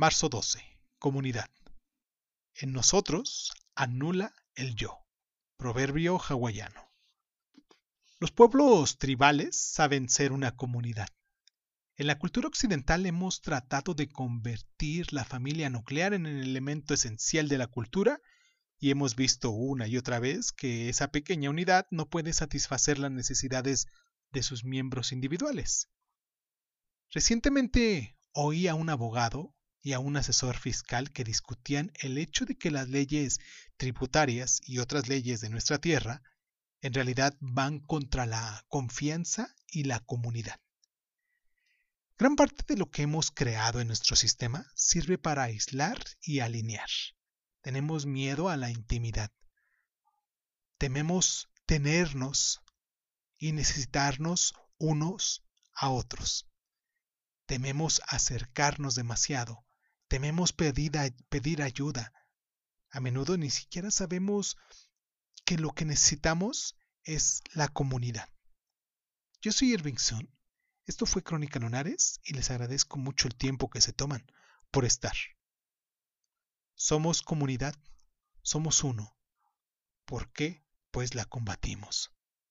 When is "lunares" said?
71.58-72.18